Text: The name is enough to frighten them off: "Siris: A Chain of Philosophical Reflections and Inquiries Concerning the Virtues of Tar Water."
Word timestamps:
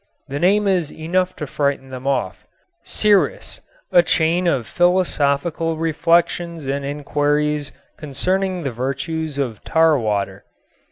The 0.29 0.39
name 0.39 0.67
is 0.67 0.91
enough 0.91 1.35
to 1.35 1.45
frighten 1.45 1.89
them 1.89 2.07
off: 2.07 2.47
"Siris: 2.81 3.61
A 3.91 4.01
Chain 4.01 4.47
of 4.47 4.65
Philosophical 4.65 5.77
Reflections 5.77 6.65
and 6.65 6.83
Inquiries 6.83 7.71
Concerning 7.99 8.63
the 8.63 8.71
Virtues 8.71 9.37
of 9.37 9.63
Tar 9.63 9.99
Water." 9.99 10.43